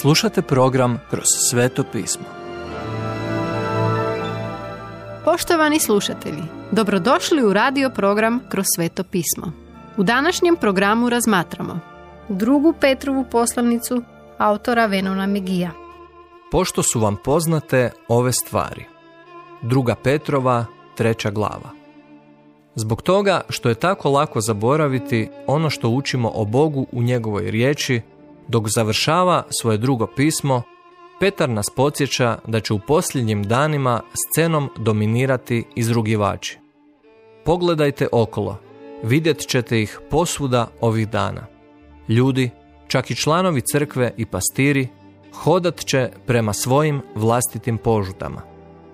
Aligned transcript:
Slušate 0.00 0.42
program 0.42 1.00
Kroz 1.10 1.24
sveto 1.50 1.84
pismo. 1.92 2.24
Poštovani 5.24 5.80
slušatelji, 5.80 6.42
dobrodošli 6.70 7.42
u 7.44 7.52
radio 7.52 7.90
program 7.90 8.40
Kroz 8.48 8.64
sveto 8.76 9.04
pismo. 9.04 9.52
U 9.96 10.02
današnjem 10.02 10.56
programu 10.56 11.08
razmatramo 11.08 11.80
drugu 12.28 12.74
Petrovu 12.80 13.24
poslanicu 13.30 14.02
autora 14.38 14.86
Venona 14.86 15.26
Megija. 15.26 15.70
Pošto 16.50 16.82
su 16.82 17.00
vam 17.00 17.16
poznate 17.24 17.90
ove 18.08 18.32
stvari. 18.32 18.84
Druga 19.62 19.94
Petrova, 19.94 20.64
treća 20.96 21.30
glava. 21.30 21.70
Zbog 22.74 23.02
toga 23.02 23.40
što 23.48 23.68
je 23.68 23.74
tako 23.74 24.10
lako 24.10 24.40
zaboraviti 24.40 25.28
ono 25.46 25.70
što 25.70 25.88
učimo 25.88 26.32
o 26.34 26.44
Bogu 26.44 26.86
u 26.92 27.02
njegovoj 27.02 27.50
riječi, 27.50 28.00
dok 28.48 28.68
završava 28.68 29.42
svoje 29.50 29.78
drugo 29.78 30.06
pismo, 30.16 30.62
Petar 31.20 31.48
nas 31.48 31.70
podsjeća 31.76 32.38
da 32.46 32.60
će 32.60 32.74
u 32.74 32.78
posljednjim 32.78 33.42
danima 33.42 34.00
scenom 34.14 34.70
dominirati 34.78 35.64
izrugivači. 35.74 36.58
Pogledajte 37.44 38.08
okolo, 38.12 38.58
vidjet 39.02 39.38
ćete 39.38 39.82
ih 39.82 40.00
posvuda 40.10 40.68
ovih 40.80 41.08
dana. 41.08 41.46
Ljudi, 42.08 42.50
čak 42.88 43.10
i 43.10 43.14
članovi 43.14 43.62
crkve 43.72 44.14
i 44.16 44.26
pastiri, 44.26 44.88
hodat 45.34 45.84
će 45.84 46.10
prema 46.26 46.52
svojim 46.52 47.02
vlastitim 47.14 47.78
požutama, 47.78 48.42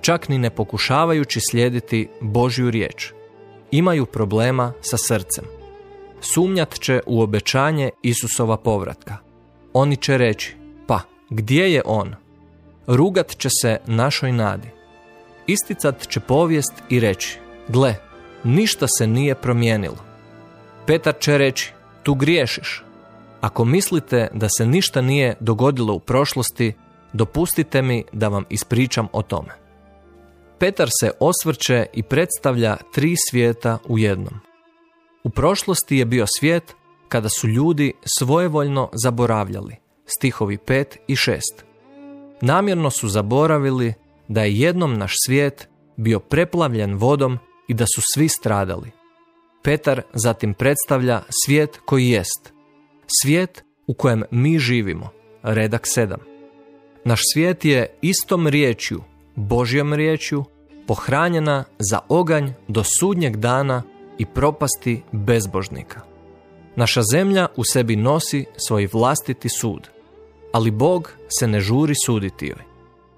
čak 0.00 0.28
ni 0.28 0.38
ne 0.38 0.50
pokušavajući 0.50 1.40
slijediti 1.50 2.08
Božju 2.20 2.70
riječ. 2.70 3.12
Imaju 3.70 4.06
problema 4.06 4.72
sa 4.80 4.96
srcem. 4.96 5.44
Sumnjat 6.20 6.78
će 6.78 7.00
u 7.06 7.22
obećanje 7.22 7.90
Isusova 8.02 8.56
povratka. 8.56 9.33
Oni 9.76 9.96
će 9.96 10.18
reći, 10.18 10.54
pa, 10.86 11.00
gdje 11.30 11.72
je 11.72 11.82
on? 11.84 12.14
Rugat 12.86 13.36
će 13.36 13.48
se 13.62 13.78
našoj 13.86 14.32
nadi. 14.32 14.68
Isticat 15.46 16.08
će 16.08 16.20
povijest 16.20 16.72
i 16.88 17.00
reći, 17.00 17.38
gle, 17.68 17.94
ništa 18.44 18.86
se 18.98 19.06
nije 19.06 19.34
promijenilo. 19.34 19.96
Petar 20.86 21.14
će 21.20 21.38
reći, 21.38 21.72
tu 22.02 22.14
griješiš. 22.14 22.84
Ako 23.40 23.64
mislite 23.64 24.28
da 24.32 24.48
se 24.58 24.66
ništa 24.66 25.00
nije 25.00 25.34
dogodilo 25.40 25.94
u 25.94 26.00
prošlosti, 26.00 26.72
dopustite 27.12 27.82
mi 27.82 28.04
da 28.12 28.28
vam 28.28 28.44
ispričam 28.48 29.08
o 29.12 29.22
tome. 29.22 29.54
Petar 30.58 30.88
se 31.00 31.10
osvrće 31.20 31.86
i 31.92 32.02
predstavlja 32.02 32.76
tri 32.94 33.14
svijeta 33.30 33.78
u 33.88 33.98
jednom. 33.98 34.40
U 35.24 35.30
prošlosti 35.30 35.96
je 35.96 36.04
bio 36.04 36.26
svijet 36.38 36.74
kada 37.08 37.28
su 37.28 37.48
ljudi 37.48 37.92
svojevoljno 38.18 38.90
zaboravljali, 38.92 39.76
stihovi 40.06 40.58
5 40.66 40.84
i 41.06 41.14
6. 41.14 41.38
Namjerno 42.40 42.90
su 42.90 43.08
zaboravili 43.08 43.94
da 44.28 44.42
je 44.42 44.58
jednom 44.58 44.98
naš 44.98 45.12
svijet 45.26 45.68
bio 45.96 46.20
preplavljen 46.20 46.94
vodom 46.94 47.38
i 47.68 47.74
da 47.74 47.84
su 47.86 48.02
svi 48.14 48.28
stradali. 48.28 48.90
Petar 49.62 50.02
zatim 50.14 50.54
predstavlja 50.54 51.22
svijet 51.44 51.80
koji 51.84 52.08
jest, 52.08 52.52
svijet 53.22 53.64
u 53.86 53.94
kojem 53.94 54.22
mi 54.30 54.58
živimo, 54.58 55.10
redak 55.42 55.86
7. 55.96 56.16
Naš 57.04 57.20
svijet 57.32 57.64
je 57.64 57.98
istom 58.02 58.48
riječju, 58.48 59.02
Božjom 59.34 59.94
riječju, 59.94 60.44
pohranjena 60.86 61.64
za 61.78 62.00
oganj 62.08 62.50
do 62.68 62.82
sudnjeg 63.00 63.36
dana 63.36 63.82
i 64.18 64.26
propasti 64.26 65.02
bezbožnika. 65.12 66.13
Naša 66.76 67.02
zemlja 67.12 67.46
u 67.56 67.64
sebi 67.64 67.96
nosi 67.96 68.44
svoj 68.66 68.88
vlastiti 68.92 69.48
sud, 69.48 69.88
ali 70.52 70.70
Bog 70.70 71.12
se 71.38 71.46
ne 71.46 71.60
žuri 71.60 71.94
suditi 72.06 72.46
joj. 72.46 72.62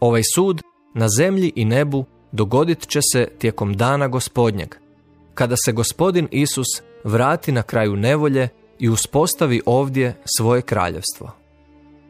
Ovaj 0.00 0.22
sud 0.34 0.62
na 0.94 1.08
zemlji 1.18 1.52
i 1.56 1.64
nebu 1.64 2.04
dogodit 2.32 2.86
će 2.86 3.00
se 3.12 3.28
tijekom 3.38 3.76
dana 3.76 4.08
gospodnjeg, 4.08 4.74
kada 5.34 5.56
se 5.56 5.72
gospodin 5.72 6.28
Isus 6.30 6.66
vrati 7.04 7.52
na 7.52 7.62
kraju 7.62 7.96
nevolje 7.96 8.48
i 8.78 8.88
uspostavi 8.88 9.62
ovdje 9.66 10.16
svoje 10.38 10.62
kraljevstvo. 10.62 11.30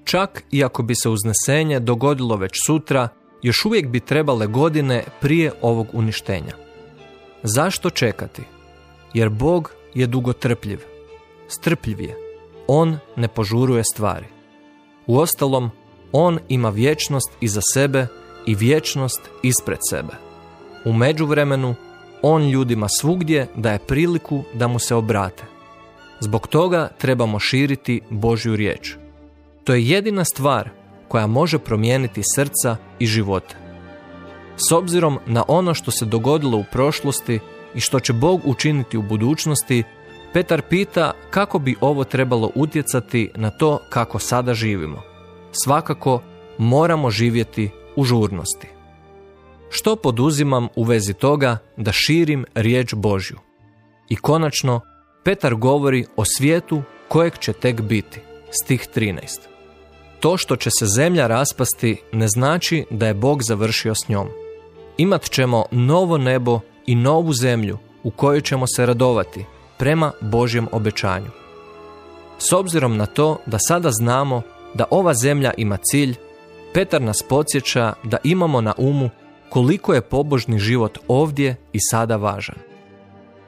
Čak 0.04 0.44
i 0.50 0.64
ako 0.64 0.82
bi 0.82 0.94
se 0.94 1.08
uznesenje 1.08 1.80
dogodilo 1.80 2.36
već 2.36 2.52
sutra, 2.66 3.08
još 3.42 3.64
uvijek 3.64 3.88
bi 3.88 4.00
trebale 4.00 4.46
godine 4.46 5.04
prije 5.20 5.52
ovog 5.62 5.86
uništenja. 5.92 6.52
Zašto 7.42 7.90
čekati? 7.90 8.42
Jer 9.14 9.28
Bog 9.28 9.72
je 9.94 10.06
dugotrpljiv 10.06 10.97
strpljiv 11.48 12.00
je. 12.00 12.16
On 12.66 12.98
ne 13.16 13.28
požuruje 13.28 13.84
stvari. 13.84 14.26
Uostalom, 15.06 15.70
on 16.12 16.38
ima 16.48 16.70
vječnost 16.70 17.30
iza 17.40 17.60
sebe 17.74 18.06
i 18.46 18.54
vječnost 18.54 19.20
ispred 19.42 19.78
sebe. 19.90 20.12
U 20.84 20.92
međuvremenu, 20.92 21.74
on 22.22 22.48
ljudima 22.48 22.88
svugdje 22.88 23.46
daje 23.56 23.78
priliku 23.78 24.42
da 24.54 24.68
mu 24.68 24.78
se 24.78 24.94
obrate. 24.94 25.44
Zbog 26.20 26.46
toga 26.46 26.88
trebamo 26.98 27.38
širiti 27.38 28.00
Božju 28.10 28.56
riječ. 28.56 28.96
To 29.64 29.74
je 29.74 29.88
jedina 29.88 30.24
stvar 30.24 30.70
koja 31.08 31.26
može 31.26 31.58
promijeniti 31.58 32.22
srca 32.34 32.76
i 32.98 33.06
živote. 33.06 33.56
S 34.56 34.72
obzirom 34.72 35.18
na 35.26 35.44
ono 35.48 35.74
što 35.74 35.90
se 35.90 36.04
dogodilo 36.04 36.58
u 36.58 36.64
prošlosti 36.72 37.40
i 37.74 37.80
što 37.80 38.00
će 38.00 38.12
Bog 38.12 38.40
učiniti 38.44 38.98
u 38.98 39.02
budućnosti, 39.02 39.82
Petar 40.32 40.62
pita 40.62 41.12
kako 41.30 41.58
bi 41.58 41.76
ovo 41.80 42.04
trebalo 42.04 42.50
utjecati 42.54 43.30
na 43.34 43.50
to 43.50 43.78
kako 43.88 44.18
sada 44.18 44.54
živimo. 44.54 45.02
Svakako 45.52 46.22
moramo 46.58 47.10
živjeti 47.10 47.70
u 47.96 48.04
žurnosti. 48.04 48.68
Što 49.70 49.96
poduzimam 49.96 50.68
u 50.76 50.84
vezi 50.84 51.14
toga 51.14 51.58
da 51.76 51.92
širim 51.92 52.44
riječ 52.54 52.94
Božju? 52.94 53.38
I 54.08 54.16
konačno, 54.16 54.80
Petar 55.24 55.54
govori 55.54 56.06
o 56.16 56.24
svijetu 56.24 56.82
kojeg 57.08 57.38
će 57.38 57.52
tek 57.52 57.80
biti, 57.80 58.20
stih 58.50 58.88
13. 58.94 59.18
To 60.20 60.36
što 60.36 60.56
će 60.56 60.70
se 60.78 60.86
zemlja 60.86 61.26
raspasti 61.26 61.96
ne 62.12 62.28
znači 62.28 62.84
da 62.90 63.06
je 63.06 63.14
Bog 63.14 63.42
završio 63.42 63.94
s 63.94 64.08
njom. 64.08 64.28
Imat 64.96 65.30
ćemo 65.30 65.64
novo 65.70 66.18
nebo 66.18 66.60
i 66.86 66.94
novu 66.94 67.32
zemlju 67.32 67.78
u 68.02 68.10
kojoj 68.10 68.40
ćemo 68.40 68.66
se 68.66 68.86
radovati, 68.86 69.44
prema 69.78 70.12
Božjem 70.20 70.68
obećanju. 70.72 71.30
S 72.38 72.52
obzirom 72.52 72.96
na 72.96 73.06
to 73.06 73.38
da 73.46 73.58
sada 73.58 73.90
znamo 73.90 74.42
da 74.74 74.84
ova 74.90 75.14
zemlja 75.14 75.52
ima 75.56 75.76
cilj, 75.76 76.16
Petar 76.74 77.02
nas 77.02 77.22
podsjeća 77.28 77.92
da 78.04 78.16
imamo 78.24 78.60
na 78.60 78.74
umu 78.76 79.10
koliko 79.48 79.94
je 79.94 80.00
pobožni 80.00 80.58
život 80.58 80.98
ovdje 81.08 81.56
i 81.72 81.78
sada 81.80 82.16
važan. 82.16 82.56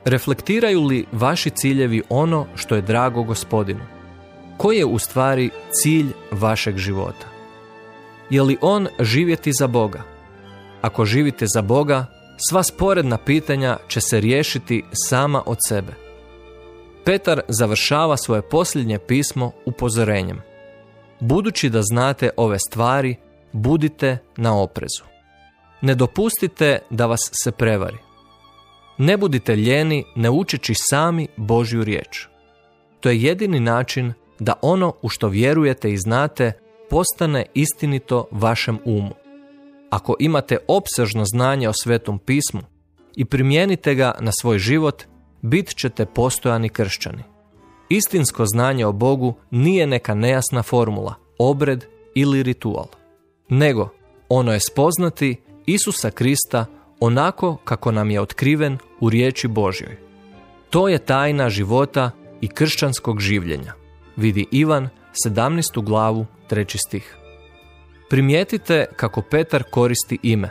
Reflektiraju 0.04 0.82
li 0.82 1.06
vaši 1.12 1.50
ciljevi 1.50 2.02
ono 2.08 2.46
što 2.54 2.74
je 2.74 2.82
drago 2.82 3.22
gospodinu? 3.22 3.80
Koji 4.56 4.78
je 4.78 4.84
u 4.84 4.98
stvari 4.98 5.50
cilj 5.70 6.06
vašeg 6.30 6.76
života? 6.76 7.26
Je 8.30 8.42
li 8.42 8.56
on 8.60 8.88
živjeti 9.00 9.52
za 9.52 9.66
Boga? 9.66 10.02
Ako 10.80 11.04
živite 11.04 11.46
za 11.54 11.62
Boga, 11.62 12.06
sva 12.48 12.62
sporedna 12.62 13.18
pitanja 13.18 13.76
će 13.88 14.00
se 14.00 14.20
riješiti 14.20 14.84
sama 14.92 15.42
od 15.46 15.58
sebe. 15.68 16.09
Petar 17.04 17.40
završava 17.48 18.16
svoje 18.16 18.42
posljednje 18.42 18.98
pismo 18.98 19.52
upozorenjem. 19.66 20.40
Budući 21.20 21.70
da 21.70 21.82
znate 21.82 22.30
ove 22.36 22.58
stvari, 22.58 23.16
budite 23.52 24.18
na 24.36 24.62
oprezu. 24.62 25.04
Ne 25.80 25.94
dopustite 25.94 26.78
da 26.90 27.06
vas 27.06 27.20
se 27.44 27.52
prevari. 27.52 27.98
Ne 28.98 29.16
budite 29.16 29.56
ljeni 29.56 30.04
ne 30.16 30.30
učeći 30.30 30.74
sami 30.76 31.28
Božju 31.36 31.84
riječ. 31.84 32.26
To 33.00 33.08
je 33.08 33.22
jedini 33.22 33.60
način 33.60 34.12
da 34.38 34.54
ono 34.62 34.94
u 35.02 35.08
što 35.08 35.28
vjerujete 35.28 35.92
i 35.92 35.98
znate 35.98 36.52
postane 36.90 37.46
istinito 37.54 38.28
vašem 38.30 38.78
umu. 38.84 39.14
Ako 39.90 40.16
imate 40.18 40.58
opsežno 40.68 41.24
znanje 41.24 41.68
o 41.68 41.72
svetom 41.72 42.18
pismu 42.18 42.60
i 43.16 43.24
primijenite 43.24 43.94
ga 43.94 44.14
na 44.20 44.32
svoj 44.40 44.58
život, 44.58 45.02
bit 45.42 45.76
ćete 45.76 46.06
postojani 46.06 46.68
kršćani. 46.68 47.22
Istinsko 47.88 48.46
znanje 48.46 48.86
o 48.86 48.92
Bogu 48.92 49.34
nije 49.50 49.86
neka 49.86 50.14
nejasna 50.14 50.62
formula, 50.62 51.14
obred 51.38 51.84
ili 52.14 52.42
ritual, 52.42 52.86
nego 53.48 53.88
ono 54.28 54.52
je 54.52 54.60
spoznati 54.60 55.36
Isusa 55.66 56.10
Krista 56.10 56.66
onako 57.00 57.56
kako 57.64 57.92
nam 57.92 58.10
je 58.10 58.20
otkriven 58.20 58.78
u 59.00 59.10
riječi 59.10 59.48
Božjoj. 59.48 59.96
To 60.70 60.88
je 60.88 60.98
tajna 60.98 61.48
života 61.48 62.10
i 62.40 62.48
kršćanskog 62.48 63.20
življenja. 63.20 63.72
Vidi 64.16 64.46
Ivan 64.50 64.88
17. 65.26 65.84
glavu 65.84 66.26
3. 66.50 66.76
stih. 66.86 67.16
Primijetite 68.10 68.86
kako 68.96 69.22
Petar 69.22 69.62
koristi 69.70 70.18
ime, 70.22 70.50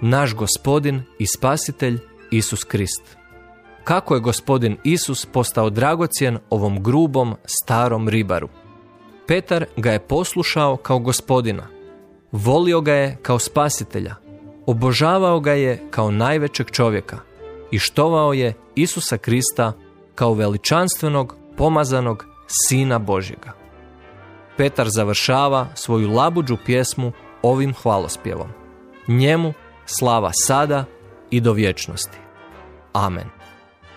naš 0.00 0.34
gospodin 0.34 1.02
i 1.18 1.26
spasitelj 1.26 1.98
Isus 2.30 2.64
Krist 2.64 3.18
kako 3.88 4.14
je 4.14 4.20
gospodin 4.20 4.76
Isus 4.84 5.26
postao 5.26 5.70
dragocjen 5.70 6.38
ovom 6.50 6.82
grubom 6.82 7.34
starom 7.44 8.08
ribaru. 8.08 8.48
Petar 9.26 9.64
ga 9.76 9.92
je 9.92 9.98
poslušao 9.98 10.76
kao 10.76 10.98
gospodina, 10.98 11.66
volio 12.32 12.80
ga 12.80 12.92
je 12.92 13.16
kao 13.22 13.38
spasitelja, 13.38 14.14
obožavao 14.66 15.40
ga 15.40 15.52
je 15.52 15.82
kao 15.90 16.10
najvećeg 16.10 16.70
čovjeka 16.70 17.18
i 17.70 17.78
štovao 17.78 18.32
je 18.32 18.54
Isusa 18.74 19.18
Krista 19.18 19.72
kao 20.14 20.34
veličanstvenog, 20.34 21.36
pomazanog 21.56 22.26
Sina 22.46 22.98
Božjega. 22.98 23.52
Petar 24.56 24.88
završava 24.88 25.66
svoju 25.74 26.10
labuđu 26.10 26.56
pjesmu 26.66 27.12
ovim 27.42 27.74
hvalospjevom. 27.74 28.48
Njemu 29.06 29.52
slava 29.86 30.30
sada 30.32 30.84
i 31.30 31.40
do 31.40 31.52
vječnosti. 31.52 32.18
Amen. 32.92 33.37